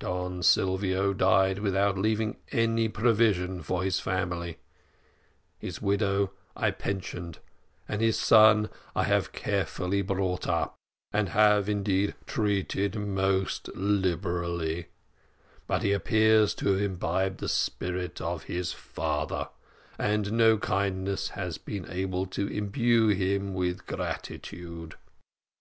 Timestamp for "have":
9.04-9.26, 11.28-11.68, 16.72-16.82